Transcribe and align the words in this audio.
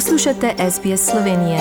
Poslušate 0.00 0.54
SBS 0.70 1.10
Slovenije. 1.10 1.58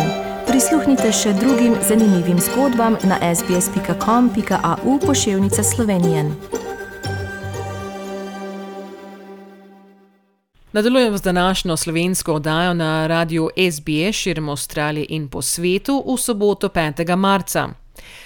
Prisluhnite 0.47 1.11
še 1.11 1.33
drugim 1.33 1.73
zanimivim 1.87 2.37
zgodbam 2.39 2.95
na 3.03 3.35
sbsp.com.au 3.35 4.99
pošiljka 4.99 5.63
Slovenije. 5.63 6.31
Nadaljujem 10.71 11.17
z 11.17 11.21
današnjo 11.21 11.77
slovensko 11.77 12.33
oddajo 12.33 12.73
na 12.73 13.07
radiju 13.07 13.49
SBS 13.71 14.15
širom 14.15 14.49
Avstralije 14.49 15.05
in 15.09 15.27
po 15.27 15.41
svetu 15.41 16.03
v 16.07 16.17
soboto 16.17 16.69
5. 16.69 17.15
marca. 17.15 17.69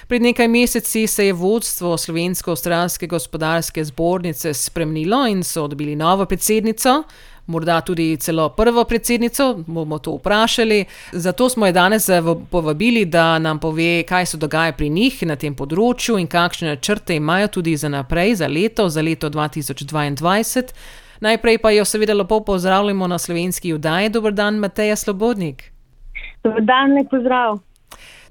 Pred 0.08 0.22
nekaj 0.22 0.48
meseci 0.48 1.06
se 1.06 1.26
je 1.26 1.32
vodstvo 1.32 1.96
Slovensko-Australske 1.98 3.06
gospodarske 3.06 3.84
zbornice 3.84 4.54
spremenilo 4.54 5.26
in 5.26 5.44
so 5.44 5.66
dobili 5.68 5.96
novo 5.96 6.26
predsednico. 6.26 7.02
Morda 7.46 7.80
tudi 7.80 8.16
celo 8.16 8.48
prvo 8.48 8.84
predsednico, 8.84 9.54
bomo 9.66 9.98
to 9.98 10.14
vprašali. 10.16 10.84
Zato 11.12 11.48
smo 11.48 11.66
jo 11.66 11.72
danes 11.72 12.08
povabili, 12.50 13.04
da 13.04 13.38
nam 13.38 13.60
pove, 13.60 14.02
kaj 14.02 14.26
se 14.26 14.36
dogaja 14.36 14.72
pri 14.72 14.88
njih 14.88 15.22
na 15.22 15.36
tem 15.36 15.54
področju 15.54 16.16
in 16.18 16.26
kakšne 16.26 16.68
načrte 16.72 17.16
imajo 17.16 17.48
tudi 17.48 17.76
za 17.76 17.88
naprej, 17.88 18.34
za 18.40 18.48
leto, 18.48 18.88
za 18.88 19.02
leto 19.02 19.30
2022. 19.30 20.72
Najprej 21.20 21.58
pa 21.58 21.70
jo 21.70 21.84
seveda 21.84 22.14
lepo 22.14 22.40
pozdravljamo 22.40 23.06
na 23.06 23.18
slovenski 23.18 23.72
oddaji. 23.72 24.08
Dobr 24.08 24.32
dan, 24.32 24.58
Mateja 24.58 24.96
Slobodnik. 24.96 25.70
Dobr 26.44 26.64
dan, 26.64 26.96
ne 26.96 27.04
pozdrav. 27.10 27.58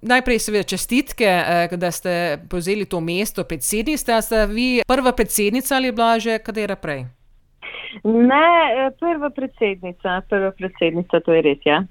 Najprej, 0.01 0.39
seveda, 0.39 0.63
čestitke, 0.63 1.25
eh, 1.25 1.77
da 1.77 1.91
ste 1.91 2.37
povzeli 2.49 2.85
to 2.85 2.99
mesto 2.99 3.43
predsednice. 3.43 4.21
Ste 4.21 4.45
vi 4.47 4.81
prva 4.87 5.11
predsednica 5.11 5.75
ali 5.75 5.87
je 5.87 5.91
bila 5.91 6.19
že 6.19 6.39
katera 6.39 6.75
prej? 6.75 7.05
Ne, 8.03 8.47
eh, 8.87 8.91
prva 8.99 9.29
predsednica, 9.29 10.21
prva 10.29 10.51
predsednica, 10.51 11.19
to 11.19 11.33
je 11.33 11.41
res. 11.41 11.61
Ja. 11.65 11.83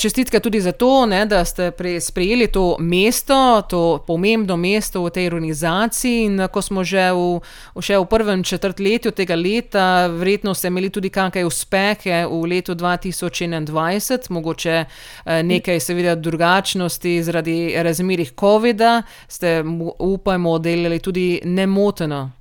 Čestitke 0.00 0.40
tudi 0.40 0.60
za 0.60 0.72
to, 0.72 1.06
ne, 1.06 1.26
da 1.26 1.44
ste 1.44 1.72
sprejeli 2.00 2.46
to 2.46 2.76
mesto, 2.78 3.62
to 3.68 4.04
pomembno 4.06 4.56
mesto 4.56 5.02
v 5.04 5.10
tej 5.10 5.26
organizaciji. 5.26 6.24
In 6.24 6.46
ko 6.48 6.62
smo 6.62 6.84
že 6.84 7.10
v, 7.12 7.42
še 7.82 7.98
v 7.98 8.06
prvem 8.08 8.40
četrtletju 8.40 9.12
tega 9.12 9.36
leta, 9.36 10.08
verjetno 10.08 10.54
ste 10.54 10.72
imeli 10.72 10.88
tudi 10.88 11.10
kakšne 11.12 11.44
uspehe 11.44 12.24
v 12.24 12.40
letu 12.48 12.72
2021, 12.72 14.30
mogoče 14.30 14.76
eh, 14.80 15.42
nekaj, 15.42 15.80
seveda, 15.80 16.16
drugačnosti 16.16 17.20
zaradi 17.22 17.76
razmerih 17.76 18.32
COVID-a, 18.32 19.02
ste, 19.28 19.60
upajmo, 19.98 20.58
delali 20.58 20.98
tudi 21.04 21.42
nemoteno. 21.44 22.39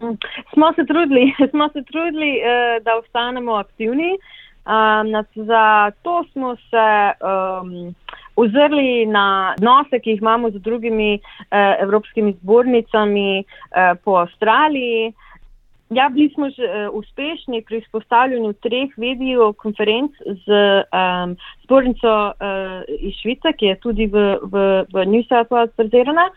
Hm, 0.00 0.14
smo 0.52 0.72
se 0.72 0.86
trudili, 0.86 1.34
smo 1.50 1.68
se 1.68 1.82
trudili 1.82 2.30
uh, 2.40 2.84
da 2.84 2.96
ostanemo 2.96 3.52
aktivni. 3.52 4.18
Um, 4.68 5.24
za 5.34 5.90
to 6.02 6.24
smo 6.32 6.56
se 6.56 7.12
um, 7.24 7.94
ozrli 8.36 9.06
na 9.06 9.54
odnose, 9.56 9.98
ki 9.98 10.10
jih 10.10 10.20
imamo 10.20 10.50
z 10.50 10.60
drugimi 10.60 11.14
uh, 11.14 11.82
evropskimi 11.82 12.32
zbornicami 12.32 13.44
uh, 13.44 13.98
po 14.04 14.16
Avstraliji. 14.16 15.12
Ja, 15.90 16.08
bili 16.08 16.28
smo 16.34 16.50
že 16.50 16.62
uh, 16.62 16.94
uspešni 16.94 17.62
pri 17.62 17.78
izpostavljanju 17.78 18.52
treh 18.52 18.92
video 18.96 19.52
konferenc 19.52 20.12
z 20.44 20.48
um, 20.92 21.36
zbornico 21.64 22.12
uh, 22.28 22.82
iz 22.98 23.14
Švice, 23.22 23.52
ki 23.58 23.66
je 23.66 23.80
tudi 23.80 24.06
v, 24.06 24.36
v, 24.42 24.84
v 24.92 25.06
New 25.06 25.24
South 25.24 25.48
Wales 25.48 25.72
prezirana. 25.76 26.28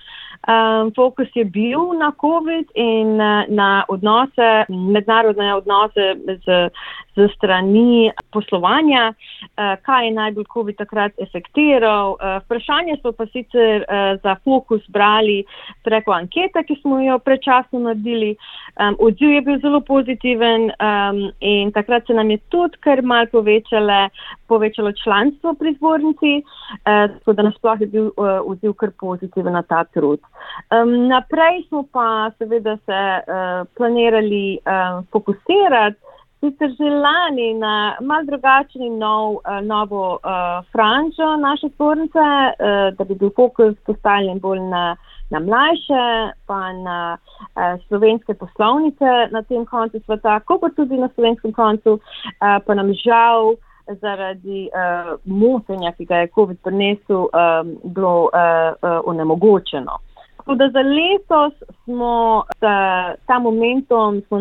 Um, 0.42 0.92
fokus 0.95 1.28
je 1.36 1.45
bil 1.45 1.94
na 2.00 2.11
COVID 2.22 2.72
in 2.73 3.22
uh, 3.22 3.45
na 3.47 3.86
odnose, 3.88 4.66
mednarodne 4.70 5.56
odnose 5.56 6.16
z, 6.25 6.70
z 7.16 7.28
strani 7.36 8.09
poslovanja, 8.34 9.14
uh, 9.14 9.78
kaj 9.86 10.06
je 10.06 10.16
najbolj 10.16 10.47
COVID 10.53 10.78
takrat 10.81 11.13
efektiral. 11.22 12.16
Uh, 12.18 12.40
vprašanje 12.46 12.97
smo 13.01 13.12
pa 13.12 13.28
sicer 13.30 13.85
uh, 13.85 14.18
za 14.24 14.35
fokus 14.44 14.81
brali 14.90 15.44
preko 15.85 16.18
ankete, 16.18 16.66
ki 16.66 16.80
smo 16.81 16.97
jo 17.06 17.19
prečasno 17.19 17.80
naredili. 17.80 18.34
Um, 18.81 18.97
odziv 18.97 19.30
je 19.30 19.41
bil 19.46 19.62
zelo 19.62 19.84
pozitiven 19.85 20.72
um, 20.74 21.22
in 21.40 21.69
takrat 21.72 22.07
se 22.07 22.18
nam 22.18 22.31
je 22.31 22.41
tudi 22.50 22.81
kar 22.81 23.03
mal 23.06 23.30
povečale, 23.30 24.09
povečalo 24.47 24.91
članstvo 25.03 25.53
pri 25.53 25.78
zbornici, 25.78 26.41
uh, 26.41 27.13
tako 27.13 27.34
da 27.34 27.44
nasploh 27.44 27.81
je 27.81 27.88
bil 27.88 28.09
uh, 28.18 28.41
odziv 28.41 28.74
kar 28.74 28.90
pozitiven 28.97 29.53
na 29.53 29.62
ta 29.62 29.84
trud. 29.84 30.31
Um, 30.72 31.08
naprej 31.08 31.66
smo 31.68 31.84
pa 31.92 32.31
seveda 32.38 32.78
se 32.86 33.02
uh, 33.19 33.68
planirali 33.78 34.59
uh, 34.66 35.03
fokusirati, 35.12 35.97
sicer 36.40 36.69
že 36.78 36.90
lani 36.90 37.53
na 37.53 37.96
mal 38.02 38.25
drugačen 38.25 38.81
in 38.81 38.97
nov, 38.97 39.42
uh, 39.46 39.59
novo 39.62 40.19
uh, 40.24 40.66
franžo 40.72 41.36
naše 41.38 41.69
spornice, 41.69 42.19
uh, 42.19 42.96
da 42.97 43.03
bi 43.03 43.16
bil 43.16 43.30
fokus 43.36 43.75
postavljen 43.86 44.40
bolj 44.40 44.59
na, 44.59 44.96
na 45.30 45.40
mlajše, 45.40 46.34
pa 46.48 46.74
na 46.74 47.18
uh, 47.18 47.75
slovenske 47.88 48.34
poslovnice 48.34 49.28
na 49.31 49.42
tem 49.42 49.66
koncu 49.66 50.00
sveta, 50.06 50.40
kot 50.40 50.75
tudi 50.75 50.98
na 50.98 51.09
slovenskem 51.16 51.53
koncu, 51.53 52.00
uh, 52.00 52.58
pa 52.66 52.74
nam 52.74 52.94
žal. 52.94 53.56
Zaradi 54.02 54.69
uh, 54.72 55.18
motenja, 55.25 55.92
ki 55.92 56.06
ga 56.06 56.22
je 56.22 56.30
COVID 56.36 56.62
prinesel, 56.63 57.25
um, 57.28 57.74
bilo 57.84 58.30
uh, 58.30 58.72
uh, 58.78 59.02
onemogočeno. 59.09 59.98
Tako 60.41 60.56
da 60.56 60.69
za 60.69 60.81
letos 60.81 61.53
smo 61.84 62.44
ta, 62.59 63.13
ta 63.28 63.40
momentum, 63.40 64.22
smo, 64.28 64.38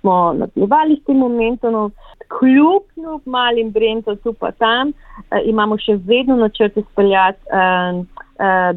smo 0.00 0.32
nadaljevali 0.32 0.96
s 1.00 1.04
tem 1.04 1.16
momentom, 1.16 1.92
kljub 2.38 2.82
kljub 2.94 3.20
malim 3.24 3.70
brendom 3.70 4.16
tu 4.16 4.32
pa 4.32 4.50
tam, 4.50 4.88
eh, 4.88 5.42
imamo 5.44 5.78
še 5.78 5.96
vedno 6.06 6.36
načrte 6.36 6.82
speljati 6.92 7.38
eh, 7.52 7.56
eh, 7.58 8.04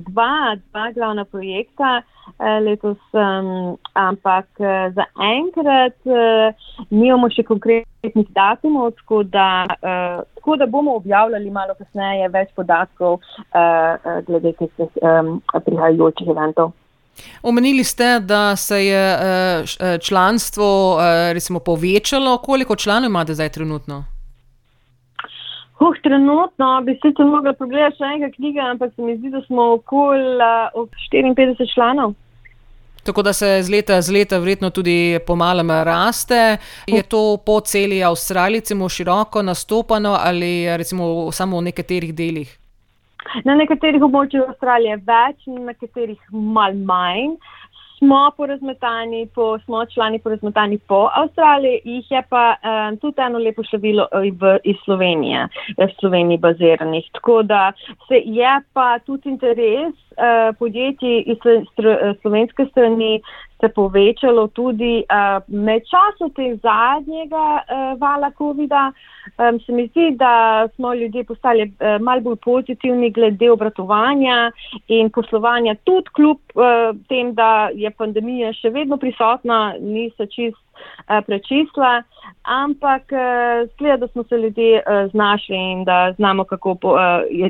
dva, 0.09 0.55
dva 0.69 0.91
glavna 0.93 1.25
projekta 1.25 2.01
eh, 2.39 2.59
letos, 2.61 2.97
eh, 3.13 3.77
ampak 3.93 4.47
eh, 4.59 4.91
za 4.95 5.05
enkrat 5.17 5.97
eh, 6.05 6.53
nimamo 6.89 7.29
še 7.29 7.43
konkretnih 7.43 8.27
datumov, 8.35 8.93
tako 9.01 9.23
da. 9.23 9.65
Eh, 9.81 10.25
tako 10.47 10.55
da 10.61 10.65
bomo 10.65 10.95
objavljali 10.95 11.49
malo 11.51 11.73
kasneje 11.75 12.29
več 12.31 12.53
podatkov 12.55 13.17
uh, 13.19 14.21
glede 14.23 14.53
teh 14.55 14.69
um, 14.79 15.41
prihajajočih 15.65 16.29
eventov. 16.31 16.71
Omenili 17.43 17.83
ste, 17.83 18.21
da 18.23 18.55
se 18.55 18.79
je 18.85 19.03
uh, 19.11 19.99
članstvo 19.99 20.95
uh, 20.95 21.03
recimo, 21.35 21.59
povečalo. 21.59 22.37
Koliko 22.37 22.75
članov 22.75 23.11
imate 23.11 23.33
zdaj 23.33 23.49
trenutno? 23.49 24.05
Uh, 25.79 25.95
trenutno 26.03 26.81
bi 26.81 26.99
se 27.01 27.13
tam 27.17 27.29
mogla 27.29 27.53
pogledati 27.53 27.99
še 27.99 28.07
enega 28.09 28.31
knjiga, 28.35 28.69
ampak 28.73 28.95
se 28.95 29.01
mi 29.01 29.17
zdi, 29.17 29.29
da 29.29 29.41
smo 29.45 29.73
okoli 29.77 30.39
uh, 30.41 30.87
54 31.13 31.73
članov. 31.73 32.15
Tako 33.07 33.21
da 33.23 33.33
se 33.33 33.61
z 33.63 33.71
leta 33.71 34.01
z 34.01 34.11
leta 34.11 34.37
verjetno 34.37 34.69
tudi 34.69 35.19
pomalem 35.27 35.69
raste. 35.71 36.57
Je 36.87 37.03
to 37.03 37.37
po 37.45 37.59
celi 37.59 38.03
Avstraliji, 38.03 38.59
recimo 38.59 38.89
široko 38.89 39.41
nastopano 39.41 40.17
ali 40.19 40.77
recimo 40.77 41.31
samo 41.31 41.57
v 41.57 41.69
nekaterih 41.69 42.15
delih? 42.15 42.57
Na 43.45 43.55
nekaterih 43.55 44.03
območjih 44.03 44.43
Avstralije 44.47 44.97
več, 45.07 45.47
na 45.47 45.69
nekaterih 45.71 46.19
malo 46.31 46.83
manj. 46.89 47.37
Smo 47.97 48.31
porazmetani, 48.37 49.27
po, 49.35 49.59
smo 49.59 49.85
člani 49.85 50.19
porazmetani 50.19 50.77
po 50.77 51.09
Avstraliji, 51.15 51.81
jih 51.83 52.11
je 52.11 52.21
pa 52.29 52.55
um, 52.55 52.97
tudi 52.97 53.21
eno 53.21 53.39
lepo 53.39 53.63
število 53.63 54.05
eh, 54.11 54.29
v, 54.31 54.57
iz 54.63 54.75
Slovenije, 54.85 55.47
v 55.77 55.87
Sloveniji 55.99 56.37
baziranih. 56.37 57.09
Tako 57.13 57.43
da 57.43 57.71
se 58.07 58.21
je 58.25 58.53
pa 58.73 58.99
tudi 58.99 59.29
interes 59.29 59.93
uh, 59.93 60.53
podjetij 60.59 61.23
iz 61.25 61.37
slovenske 62.21 62.65
strani 62.71 63.21
se 63.59 63.69
povečalo 63.69 64.47
tudi 64.47 65.03
uh, 65.03 65.41
med 65.47 65.81
časom 65.89 66.29
tega 66.35 66.55
zadnjega 66.61 67.45
uh, 67.61 67.99
vala 68.01 68.31
COVID-a. 68.37 68.91
Um, 69.37 69.59
se 69.59 69.71
mi 69.71 69.87
zdi, 69.87 70.11
da 70.15 70.67
smo 70.75 70.93
ljudje 70.93 71.23
postali 71.23 71.63
uh, 71.63 72.01
malo 72.01 72.21
bolj 72.21 72.35
pozitivni 72.35 73.09
glede 73.11 73.51
obratovanja 73.51 74.51
in 74.87 75.09
poslovanja, 75.09 75.75
tudi 75.83 76.09
kljub 76.15 76.37
uh, 76.55 76.95
tem, 77.09 77.33
da 77.33 77.69
je 77.73 77.86
pandemija 77.91 78.53
še 78.53 78.69
vedno 78.69 78.97
prisotna, 78.97 79.75
ni 79.79 80.09
se 80.17 80.25
čist 80.25 80.57
uh, 80.57 81.19
prečisla. 81.25 82.01
Ampak 82.43 83.11
zgleda, 83.73 84.05
da 84.05 84.07
smo 84.07 84.23
se 84.23 84.37
ljudje 84.37 84.81
uh, 84.81 85.11
znašli 85.11 85.55
in 85.55 85.83
da 85.83 86.13
znamo, 86.17 86.43
kako 86.43 86.75
po, 86.75 86.95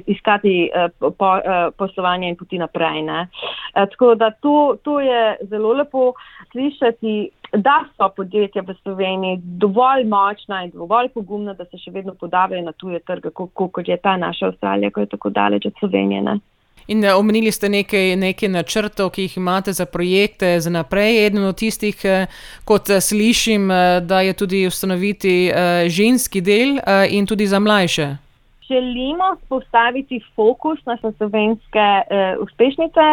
iskati 0.05 0.69
po, 0.99 1.31
poslovanje 1.77 2.29
in 2.29 2.35
poti 2.35 2.57
naprej. 2.57 3.03
Uh, 3.03 3.25
tako 3.73 4.15
da 4.15 4.31
to, 4.31 4.75
to 4.83 4.99
je 4.99 5.37
zelo 5.49 5.73
lepo 5.73 6.13
slišati, 6.51 7.29
da 7.53 7.83
so 7.97 8.09
podjetja 8.15 8.61
v 8.61 8.75
Sloveniji 8.83 9.39
dovolj 9.41 10.03
močna 10.03 10.63
in 10.63 10.71
dovolj 10.71 11.09
pogumna, 11.13 11.53
da 11.53 11.65
se 11.65 11.77
še 11.77 11.91
vedno 11.91 12.13
podavijo 12.13 12.61
na 12.61 12.71
tuje 12.71 12.99
trge, 12.99 13.31
kot 13.31 13.87
je 13.87 13.97
ta 13.97 14.17
naša 14.17 14.51
Avstralija, 14.51 14.91
ko 14.91 14.99
je 14.99 15.11
tako 15.15 15.29
daleč 15.29 15.65
od 15.65 15.73
Slovenije. 15.79 16.21
Ne? 16.21 16.39
In 16.87 17.03
eh, 17.03 17.13
omenili 17.13 17.51
ste 17.51 17.69
nekaj, 17.69 18.15
nekaj 18.15 18.49
načrtov, 18.49 19.11
ki 19.11 19.27
jih 19.27 19.37
imate 19.37 19.73
za 19.73 19.85
projekte 19.85 20.59
za 20.59 20.69
naprej. 20.69 21.25
Eden 21.25 21.43
od 21.43 21.57
tistih, 21.57 22.05
eh, 22.05 22.27
kot 22.65 22.89
eh, 22.89 23.01
slišim, 23.01 23.67
da 24.01 24.21
je 24.21 24.33
tudi 24.33 24.67
ustanoviti 24.67 25.51
ženski 25.87 26.41
del 26.41 26.77
in 27.09 27.25
tudi 27.25 27.47
za 27.47 27.59
mlajše 27.59 28.26
želimo 28.67 29.35
spostaviti 29.45 30.21
fokus 30.35 30.85
na 30.85 30.97
slovenske 30.97 31.87
uh, 32.01 32.43
uspešnice 32.43 33.05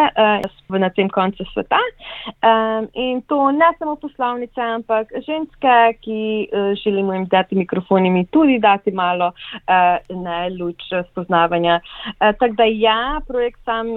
uh, 0.69 0.79
na 0.79 0.89
tem 0.89 1.09
koncu 1.09 1.43
sveta. 1.53 1.79
Um, 2.27 2.87
in 2.93 3.21
to 3.21 3.51
ne 3.51 3.65
samo 3.79 3.95
poslovnice, 3.95 4.61
ampak 4.61 5.07
ženske, 5.25 5.97
ki 6.01 6.47
uh, 6.51 6.75
želimo 6.83 7.13
jim 7.13 7.25
dati 7.25 7.55
mikrofon 7.55 8.05
in 8.05 8.25
tudi 8.25 8.59
dati 8.59 8.91
malo 8.91 9.27
uh, 9.27 10.17
ne, 10.23 10.49
luč 10.59 10.81
spoznavanja. 11.11 11.79
Uh, 12.05 12.35
Tako 12.39 12.53
da 12.53 12.63
ja, 12.63 13.21
projekt 13.27 13.59
sam 13.65 13.87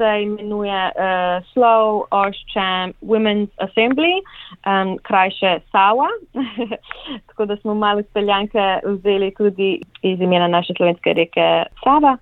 se 0.00 0.22
imenuje 0.22 0.80
uh, 0.96 1.44
Slow 1.52 2.04
Oshcham 2.10 2.92
Women's 3.02 3.52
Assembly, 3.58 4.14
um, 4.66 4.98
krajše 4.98 5.60
SAWA. 5.72 6.08
Tako 7.26 7.46
da 7.46 7.56
smo 7.56 7.74
malo 7.74 8.02
speljanke 8.02 8.80
vzeli 8.84 9.34
tudi 9.38 9.80
iz 10.02 10.20
imena 10.20 10.48
naše 10.48 10.72
slovenske 10.76 11.12
reke 11.12 11.64
Sava. 11.84 12.16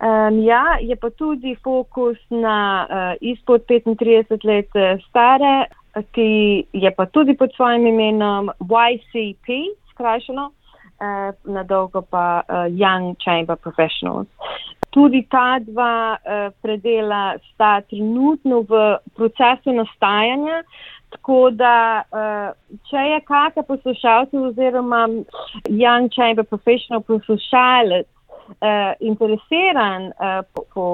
Um, 0.00 0.42
ja, 0.42 0.64
je 0.80 0.96
pa 0.96 1.10
tudi 1.10 1.56
fokus 1.64 2.18
na 2.30 2.86
uh, 2.90 3.16
izpod 3.20 3.60
35 3.68 4.44
let 4.44 4.76
eh, 4.76 4.98
stare, 5.08 5.64
ki 6.12 6.64
je 6.72 6.90
pa 6.96 7.06
tudi 7.06 7.36
pod 7.36 7.50
svojim 7.56 7.86
imenom 7.86 8.50
YCP, 8.60 9.46
skrajšano, 9.90 10.46
uh, 10.46 11.52
na 11.54 11.62
dolgo 11.62 12.02
pa 12.02 12.42
uh, 12.48 12.54
Young 12.54 13.16
Chamber 13.24 13.56
Professionals. 13.56 14.28
Tudi 14.90 15.22
ta 15.30 15.58
dva 15.62 16.18
uh, 16.18 16.50
predela 16.62 17.36
sta 17.52 17.80
trenutno 17.86 18.64
v 18.66 18.80
procesu 19.14 19.72
nastajanja, 19.72 20.64
Tako 21.10 21.50
da, 21.50 22.02
uh, 22.14 22.78
če 22.86 23.02
je 23.02 23.20
kakšen 23.26 23.66
poslušalec 23.66 24.34
oziroma 24.50 25.08
Young 25.66 26.10
Chamber 26.14 26.46
Professional 26.46 27.02
poslušalec 27.02 28.06
uh, 28.06 28.92
interesiran 29.00 30.06
uh, 30.12 30.44
po, 30.54 30.64
po, 30.74 30.86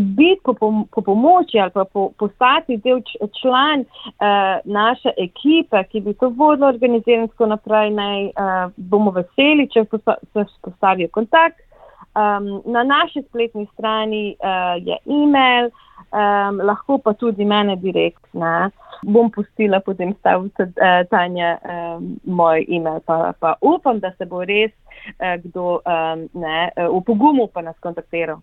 biti 0.00 0.40
po, 0.44 0.54
po, 0.54 0.70
po 0.92 1.02
pomoči 1.02 1.60
ali 1.60 1.72
pa 1.72 1.84
po, 1.84 2.10
postati 2.18 2.76
del 2.84 3.00
član 3.40 3.86
uh, 3.86 4.60
naše 4.64 5.14
ekipe, 5.16 5.84
ki 5.88 6.04
bi 6.04 6.14
to 6.20 6.28
vodila 6.28 6.68
organizirano 6.68 7.24
in 7.24 7.32
tako 7.32 7.50
naprej, 7.54 7.90
naj 7.96 8.24
uh, 8.28 8.76
bomo 8.76 9.16
veseli, 9.16 9.68
če 9.72 9.86
se 9.88 10.46
postavijo 10.62 11.08
kontakt. 11.16 11.64
Um, 12.10 12.62
na 12.72 12.82
naši 12.82 13.22
spletni 13.28 13.68
strani 13.72 14.36
uh, 14.42 14.86
je 14.86 14.96
e-mail, 15.06 15.70
um, 16.10 16.58
lahko 16.66 16.98
pa 16.98 17.12
tudi 17.12 17.44
mene 17.44 17.76
direktno. 17.76 18.70
Bom 19.02 19.30
pustila 19.30 19.80
potem 19.80 20.14
staviti 20.18 20.62
uh, 20.62 21.06
Tanja 21.10 21.58
um, 21.62 22.18
moj 22.24 22.66
e-mail, 22.68 23.00
pa, 23.06 23.32
pa 23.40 23.54
upam, 23.60 24.00
da 24.00 24.10
se 24.18 24.26
bo 24.26 24.42
res 24.44 24.72
uh, 24.72 25.38
kdo 25.44 25.78
um, 25.78 26.26
ne, 26.34 26.70
uh, 26.76 26.90
v 26.98 27.04
pogumu 27.06 27.46
pa 27.46 27.62
nas 27.62 27.78
kontaktiral. 27.80 28.42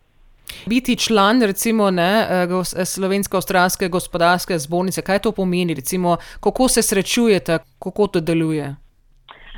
Biti 0.66 0.96
član, 0.96 1.42
recimo, 1.44 1.92
ne, 1.92 2.48
Slovensko-Avstralske 2.86 3.90
gospodarske 3.92 4.56
zbornice, 4.60 5.02
kaj 5.02 5.20
to 5.20 5.32
pomeni? 5.32 5.74
Recimo, 5.74 6.18
kako 6.40 6.68
se 6.68 6.82
srečujete, 6.82 7.60
kako 7.80 8.08
to 8.08 8.20
deluje? 8.20 8.76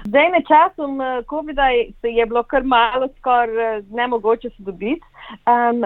Zdaj, 0.08 0.30
med 0.32 0.44
časom 0.48 1.02
eh, 1.02 1.24
COVID-a 1.30 1.70
je 2.08 2.26
bilo 2.26 2.44
kar 2.44 2.64
malo, 2.64 3.08
skoraj 3.20 3.78
eh, 3.78 3.84
ne 3.92 4.08
mogoče 4.08 4.50
se 4.50 4.64
dobiti. 4.64 5.02
Um, 5.46 5.86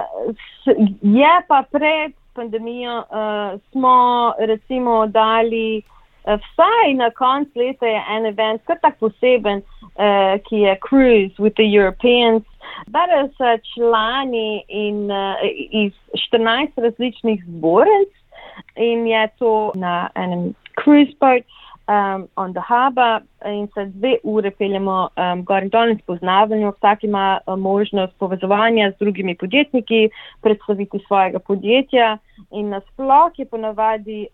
je 1.02 1.34
pa 1.48 1.64
pred 1.72 2.14
pandemijo 2.34 2.98
uh, 2.98 3.60
smo 3.72 4.34
recimo 4.40 5.08
dali. 5.08 5.82
Vsaj 6.24 6.94
na 6.96 7.10
koncu 7.10 7.60
leta 7.60 7.86
je 7.86 8.04
en 8.16 8.26
event, 8.26 8.62
kar 8.64 8.78
tak 8.82 8.96
poseben, 9.00 9.60
uh, 9.60 10.40
ki 10.48 10.56
je 10.64 10.78
Cruise 10.88 11.36
with 11.38 11.56
the 11.60 11.68
Europeans. 11.68 12.44
Bere 12.88 13.28
se 13.38 13.58
člani 13.74 14.64
in, 14.68 15.12
uh, 15.12 15.36
iz 15.70 15.94
14 16.32 16.78
različnih 16.78 17.44
zbornic 17.48 18.14
in 18.76 19.08
je 19.08 19.28
to 19.40 19.72
na 19.76 20.10
enem 20.16 20.54
cruise 20.84 21.14
boat 21.20 21.44
um, 21.88 22.28
on 22.36 22.54
the 22.54 22.62
harbor 22.62 23.22
in 23.46 23.68
se 23.74 23.86
dve 23.86 24.18
ure 24.24 24.52
peljemo 24.52 25.10
um, 25.18 25.44
gor 25.44 25.64
in 25.64 25.70
dol 25.70 25.90
in 25.90 26.00
spoznavanju. 26.00 26.72
Vsak 26.78 27.04
ima 27.04 27.40
uh, 27.46 27.60
možnost 27.60 28.14
povezovanja 28.20 28.92
z 28.92 29.00
drugimi 29.00 29.36
podjetniki, 29.36 30.10
predstaviti 30.42 31.00
svojega 31.08 31.40
podjetja 31.40 32.18
in 32.52 32.70
nasploh 32.70 33.32
je 33.38 33.46
ponavadi 33.46 34.28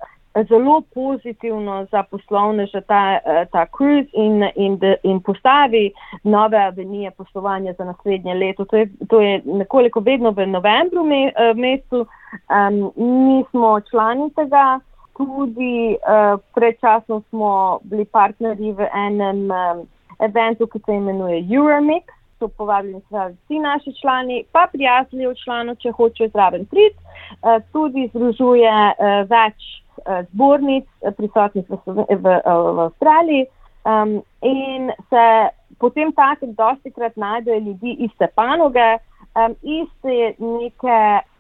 zelo 0.50 0.82
pozitivno 0.94 1.88
za 1.92 2.04
poslovneže 2.04 2.82
ta, 2.82 3.20
uh, 3.26 3.52
ta 3.52 3.66
cruise 3.78 4.10
in, 4.14 4.44
in, 4.56 4.80
in 5.04 5.20
postavi 5.20 5.92
nove 6.24 6.58
avenije 6.58 7.12
poslovanja 7.12 7.74
za 7.78 7.84
naslednje 7.86 8.34
leto. 8.34 8.66
To 8.66 8.78
je, 8.78 8.90
to 9.10 9.22
je 9.22 9.42
nekoliko 9.46 10.00
vedno 10.00 10.32
v 10.32 10.46
novembru 10.46 11.04
me, 11.04 11.32
uh, 11.34 11.58
mestu. 11.58 12.06
Um, 12.50 12.92
mi 12.96 13.44
smo 13.50 13.82
člani 13.82 14.30
tega 14.36 14.80
tudi 15.20 15.98
uh, 16.00 16.40
predčasno 16.56 17.22
smo 17.30 17.80
bili 17.84 18.06
partnerji 18.06 18.72
v 18.72 18.88
enem 18.96 19.52
um, 19.52 19.82
eventu, 20.20 20.68
ki 20.68 20.80
se 20.86 20.96
imenuje 20.96 21.44
Euromix. 21.52 22.16
So 22.40 22.48
povabljeni 22.48 23.02
vsi 23.12 23.60
naši 23.60 23.94
člani, 24.02 24.44
pa 24.52 24.68
prijatelji 24.72 25.26
od 25.28 25.38
članov, 25.44 25.76
če 25.84 25.92
hočejo 25.92 26.30
zraven 26.30 26.66
priti. 26.72 26.96
Uh, 27.44 27.60
tudi 27.74 28.08
združuje 28.14 28.72
uh, 28.72 29.28
več 29.28 29.68
uh, 30.06 30.24
zbornic, 30.32 30.88
prisotnih 31.18 31.68
v, 31.68 31.80
v, 31.86 32.06
v, 32.16 32.40
v 32.48 32.86
Avstraliji. 32.88 33.50
Um, 33.84 34.22
in 34.42 34.92
se 35.10 35.26
potem 35.80 36.14
tako, 36.16 36.46
da 36.46 36.64
dosti 36.64 36.92
krat 36.96 37.20
najdejo 37.20 37.60
ljudi 37.60 37.98
iste 38.08 38.28
panoge, 38.36 38.88
um, 39.36 39.56
iste 39.64 40.34
neke 40.40 41.00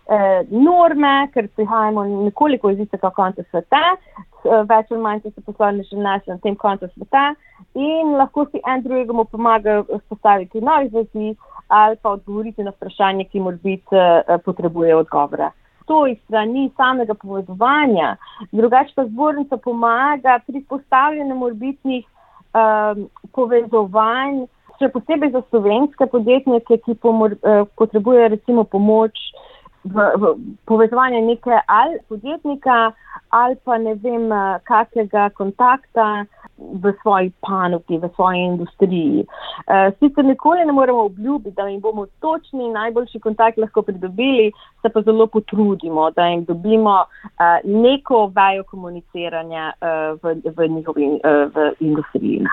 eh, 0.09 0.43
norme, 0.49 1.29
ker 1.33 1.47
prihajamo 1.55 2.03
nekoliko 2.25 2.69
iz 2.69 2.79
istega 2.79 3.11
konca 3.15 3.43
sveta, 3.51 3.83
eh, 3.93 4.63
več 4.69 4.91
ali 4.91 5.01
manj 5.01 5.21
se 5.21 5.45
poslovni 5.45 5.83
že 5.83 5.97
na 5.97 6.37
tem 6.43 6.55
koncu 6.55 6.89
sveta. 6.95 7.35
In 7.75 8.15
lahko 8.17 8.45
si 8.51 8.61
en 8.65 8.81
drugemu 8.83 9.25
pomagajo 9.25 9.85
spostaviti 10.05 10.61
nove 10.61 10.89
zvezi 10.89 11.35
ali 11.67 11.95
pa 12.01 12.09
odgovoriti 12.17 12.63
na 12.63 12.71
vprašanje, 12.71 13.25
ki 13.29 13.39
mora 13.39 13.57
biti 13.63 13.95
eh, 13.95 14.37
potrebuje 14.45 14.95
odgovore. 14.95 15.51
To 15.85 16.05
iz 16.07 16.17
strani 16.25 16.71
samega 16.77 17.13
povezovanja, 17.13 18.15
drugače 18.51 18.93
pa 18.95 19.05
zbornica 19.05 19.57
pomaga 19.57 20.39
pri 20.47 20.61
postavljanju 20.69 21.35
morbitnih 21.35 22.05
um, 22.05 23.07
povezovanj, 23.33 24.43
še 24.77 24.91
posebej 24.93 25.31
za 25.33 25.41
slovenske 25.49 26.05
podjetnike, 26.11 26.77
ki 26.85 26.93
pomor, 27.01 27.33
uh, 27.41 27.65
potrebujejo 27.81 28.27
recimo 28.35 28.63
pomoč 28.69 29.17
uh, 29.17 29.48
v, 29.83 30.11
v 30.15 30.35
povezovanje 30.65 31.21
neke 31.21 31.61
ali 31.67 31.99
podjetnika 32.09 32.91
ali 33.29 33.55
pa 33.63 33.77
ne 33.77 33.93
vem, 33.95 34.31
eh, 34.31 34.59
kakega 34.63 35.29
kontakta 35.29 36.25
v 36.59 36.93
svoji 37.01 37.31
panogi, 37.41 37.97
v 37.97 38.09
svoji 38.15 38.39
industriji. 38.39 39.23
Uh, 39.23 39.95
sicer 39.99 40.25
nikoli 40.25 40.65
ne 40.65 40.71
moremo 40.71 41.05
obljubiti, 41.05 41.55
da 41.55 41.67
jim 41.67 41.81
bomo 41.81 42.05
točni 42.19 42.69
najboljši 42.69 43.19
kontakt 43.19 43.57
lahko 43.57 43.81
pridobili, 43.81 44.51
se 44.81 44.89
pa 44.89 45.01
zelo 45.01 45.27
potrudimo, 45.27 46.11
da 46.11 46.25
jim 46.25 46.43
dobimo 46.43 46.95
uh, 46.99 47.63
neko 47.63 48.31
vajo 48.35 48.63
komuniciranja 48.63 49.71
uh, 49.81 50.19
v, 50.23 50.35
v 50.57 50.67
njihovi 50.67 51.07
uh, 51.07 51.55
v 51.55 51.71
industriji. 51.79 52.43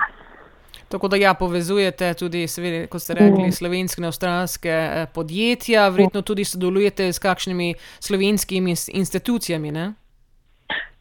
Tako 0.89 1.07
da 1.07 1.17
ja, 1.17 1.33
povezujete 1.33 2.13
tudi, 2.13 2.47
seveda, 2.47 2.87
kot 2.87 3.01
ste 3.03 3.13
rekli, 3.13 3.47
mm. 3.47 3.51
slovenske 3.51 4.01
in 4.01 4.07
avstralske 4.07 4.71
eh, 4.71 5.07
podjetja, 5.15 5.89
verjetno 5.91 6.21
tudi 6.21 6.45
sodelujete 6.47 7.11
s 7.13 7.19
kakšnimi 7.19 7.73
slovenskimi 7.99 8.75
institucijami. 8.93 9.71
Ne? 9.71 9.93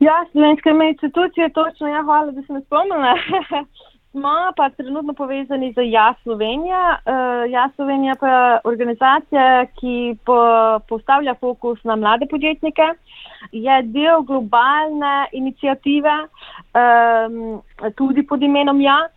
Ja, 0.00 0.24
slovenske 0.32 0.70
institucije, 0.88 1.50
točno, 1.50 1.88
ja, 1.88 2.02
hvala, 2.02 2.32
da 2.32 2.42
sem 2.42 2.62
spomnila. 2.66 3.14
Smo 4.10 4.32
pa 4.56 4.70
trenutno 4.70 5.12
povezani 5.12 5.72
z 5.72 5.84
Ja 5.84 6.14
Slovenija. 6.22 6.98
Uh, 7.04 7.50
ja 7.50 7.68
Slovenija 7.76 8.14
pa 8.20 8.28
je 8.28 8.58
organizacija, 8.64 9.66
ki 9.80 10.16
po, 10.24 10.38
postavlja 10.88 11.34
fokus 11.34 11.84
na 11.84 11.96
mlade 11.96 12.26
podjetnike. 12.30 12.82
Je 13.52 13.82
del 13.82 14.22
globalne 14.22 15.28
inicijative, 15.32 16.16
um, 16.74 17.60
tudi 17.96 18.26
pod 18.26 18.42
imenom 18.42 18.80
Ja. 18.80 18.98
Uh, 19.04 19.15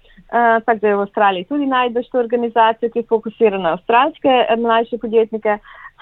tako 0.66 0.80
da 0.80 0.96
v 0.96 1.02
Avstraliji 1.02 1.46
tudi 1.50 1.66
najdeš 1.66 2.10
to 2.10 2.20
organizacijo, 2.20 2.92
ki 2.92 3.00
je 3.00 3.10
fokusirana 3.10 3.64
na 3.64 3.72
avstralske 3.78 4.30
eh, 4.30 4.56
mlajše 4.56 4.98
podjetnike. 4.98 5.58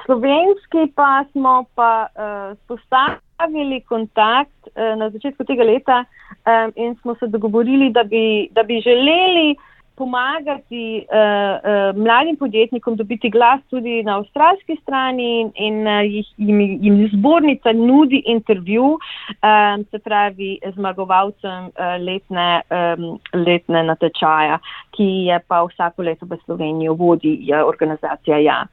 Slovenski 0.05 0.91
pa 0.95 1.25
smo 1.31 1.65
pa 1.75 2.07
uh, 2.07 2.57
spostavili 2.63 3.81
kontakt 3.81 4.67
uh, 4.67 4.93
na 4.99 5.09
začetku 5.09 5.43
tega 5.43 5.63
leta 5.63 6.03
um, 6.03 6.71
in 6.75 6.95
smo 7.01 7.15
se 7.15 7.27
dogovorili, 7.27 7.89
da 7.89 8.03
bi, 8.03 8.47
da 8.51 8.63
bi 8.63 8.81
želeli 8.81 9.55
pomagati 9.97 11.05
uh, 11.09 11.17
uh, 11.57 11.97
mladim 11.97 12.37
podjetnikom 12.37 12.95
dobiti 12.95 13.29
glas 13.29 13.61
tudi 13.69 14.03
na 14.03 14.17
avstralski 14.17 14.77
strani 14.81 15.29
in, 15.41 15.51
in 15.55 15.87
uh, 15.87 16.01
jim, 16.37 16.61
jim 16.81 16.99
zbornica 17.13 17.73
nudi 17.73 18.21
intervju, 18.25 18.83
um, 18.93 19.85
se 19.91 19.99
pravi, 19.99 20.59
zmagovalcem 20.75 21.71
uh, 21.73 21.95
letne, 22.03 22.61
um, 22.69 23.17
letne 23.33 23.83
natečaja, 23.89 24.59
ki 24.97 25.09
je 25.31 25.39
pa 25.47 25.63
vsako 25.65 26.05
leto 26.05 26.29
v 26.29 26.37
Slovenijo 26.45 26.93
vodi 26.93 27.33
uh, 27.49 27.65
organizacija 27.67 28.37
Ja. 28.37 28.65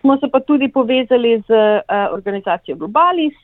Smo 0.00 0.16
se 0.18 0.28
pa 0.28 0.40
tudi 0.40 0.68
povezali 0.68 1.42
z 1.46 1.50
uh, 1.54 2.14
organizacijo 2.14 2.76
Globalis. 2.76 3.38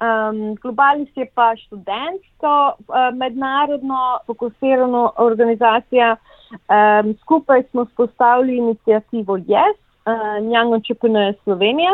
Um, 0.00 0.54
Globalis 0.62 1.08
je 1.16 1.26
pa 1.34 1.52
študentsko, 1.56 2.72
uh, 2.88 3.12
mednarodno 3.14 4.18
fokusirano 4.26 5.12
organizacijo. 5.16 6.16
Um, 6.50 7.14
skupaj 7.22 7.62
smo 7.70 7.84
spostavili 7.84 8.56
inicijativo 8.56 9.36
Yes, 9.36 9.76
uh, 10.06 10.12
Young 10.52 10.74
Entrepreneur 10.74 11.34
Slovenija. 11.44 11.90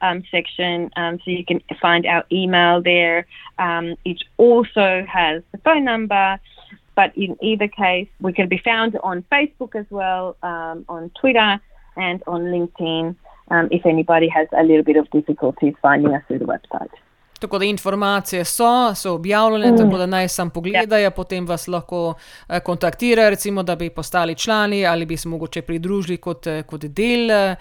um, 0.00 0.22
section, 0.30 0.90
um, 0.96 1.18
so 1.24 1.30
you 1.30 1.44
can 1.44 1.60
find 1.80 2.06
our 2.06 2.24
email 2.32 2.80
there. 2.82 3.26
Um, 3.58 3.96
it 4.04 4.22
also 4.38 5.04
has 5.06 5.42
the 5.52 5.58
phone 5.58 5.84
number, 5.84 6.40
but 6.94 7.16
in 7.16 7.36
either 7.42 7.68
case, 7.68 8.08
we 8.20 8.32
can 8.32 8.48
be 8.48 8.58
found 8.58 8.98
on 9.02 9.24
Facebook 9.30 9.74
as 9.74 9.86
well, 9.90 10.36
um, 10.42 10.84
on 10.88 11.10
Twitter, 11.20 11.60
and 12.00 12.22
on 12.26 12.42
LinkedIn 12.42 13.14
um, 13.50 13.68
if 13.70 13.84
anybody 13.84 14.28
has 14.28 14.48
a 14.56 14.62
little 14.62 14.82
bit 14.82 14.96
of 14.96 15.10
difficulty 15.10 15.76
finding 15.82 16.14
us 16.14 16.22
through 16.26 16.38
the 16.38 16.44
website. 16.44 16.90
Tako 17.40 17.58
da 17.58 17.64
informacije 17.64 18.44
so, 18.44 18.94
so 18.94 19.14
objavljene, 19.14 19.72
mm. 19.72 19.76
tako 19.76 19.98
da 19.98 20.06
naj 20.06 20.28
sam 20.28 20.50
pogledajo, 20.50 21.02
ja. 21.02 21.10
potem 21.10 21.46
vas 21.46 21.68
lahko 21.68 22.14
eh, 22.48 22.60
kontaktirajo, 22.60 23.30
recimo, 23.30 23.62
da 23.62 23.76
bi 23.76 23.90
postali 23.90 24.34
člani 24.34 24.86
ali 24.86 25.06
bi 25.06 25.16
se 25.16 25.28
mogoče 25.28 25.62
pridružili 25.62 26.16
kot, 26.16 26.46
eh, 26.46 26.62
kot 26.62 26.80
del 26.80 27.30
eh, 27.30 27.56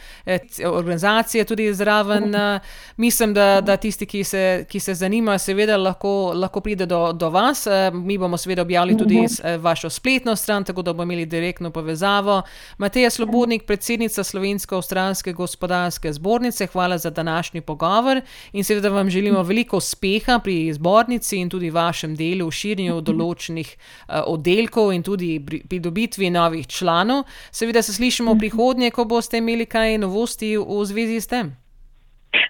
organizacije 0.66 1.44
tudi 1.44 1.74
zraven. 1.74 2.30
Mm. 2.30 2.60
Mislim, 2.98 3.34
da, 3.34 3.62
da 3.62 3.78
tisti, 3.78 4.06
ki 4.06 4.24
se, 4.24 4.66
ki 4.70 4.80
se 4.80 4.94
zanimajo, 4.94 5.40
seveda 5.40 5.78
lahko, 5.78 6.32
lahko 6.36 6.60
pride 6.62 6.86
do, 6.86 7.14
do 7.14 7.30
vas. 7.30 7.68
Mi 7.94 8.18
bomo 8.18 8.38
seveda 8.38 8.62
objavili 8.62 8.98
tudi 8.98 9.16
mm 9.16 9.26
-hmm. 9.26 9.58
vašo 9.60 9.90
spletno 9.90 10.36
stran, 10.36 10.64
tako 10.64 10.82
da 10.82 10.94
bomo 10.94 11.04
imeli 11.04 11.26
direktno 11.26 11.72
povezavo. 11.72 12.42
Mateja 12.78 13.10
Slobodnik, 13.10 13.64
predsednica 13.64 14.24
Slovensko-Avstralske 14.24 15.34
gospodarske 15.34 16.14
zbornice, 16.14 16.68
hvala 16.68 16.98
za 16.98 17.10
današnji 17.10 17.62
pogovor 17.62 18.22
in 18.52 18.64
seveda 18.64 18.90
vam 18.90 19.10
želimo 19.10 19.44
veliko 19.44 19.69
veliko 19.70 19.78
uspeha 19.78 20.40
pri 20.40 20.74
zbornici 20.74 21.38
in 21.38 21.50
tudi 21.50 21.70
vašem 21.70 22.16
delu 22.16 22.48
v 22.48 22.52
širjenju 22.52 23.02
določenih 23.10 23.70
uh, 23.70 24.24
oddelkov 24.26 24.94
in 24.94 25.04
tudi 25.04 25.40
pri 25.40 25.62
pridobitvi 25.70 26.30
novih 26.30 26.68
članov. 26.68 27.26
Seveda 27.52 27.82
se 27.82 27.94
slišimo 27.94 28.34
v 28.34 28.40
prihodnje, 28.40 28.92
ko 28.92 29.06
boste 29.06 29.38
imeli 29.38 29.66
kaj 29.66 29.98
novosti 29.98 30.58
v 30.58 30.86
zvezi 30.86 31.22
s 31.22 31.28
tem. 31.28 31.54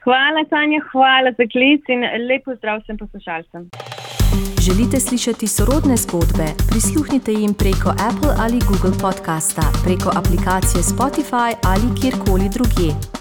Hvala, 0.03 0.43
Tanja, 0.49 0.81
hvala 0.91 1.31
za 1.37 1.45
klic 1.47 1.83
in 1.87 2.03
lepo 2.27 2.55
zdrav 2.55 2.81
vsem 2.83 2.97
poslušalcem. 2.97 3.69
Želite 4.59 4.99
slišati 4.99 5.47
sorodne 5.47 5.95
zgodbe? 5.95 6.51
Prisluhnite 6.69 7.31
jim 7.31 7.53
preko 7.55 7.95
Apple 7.95 8.33
ali 8.43 8.59
Google 8.67 8.95
podcasta, 9.01 9.63
preko 9.83 10.09
aplikacije 10.19 10.83
Spotify 10.83 11.55
ali 11.63 11.87
kjerkoli 12.01 12.51
drugje. 12.55 13.18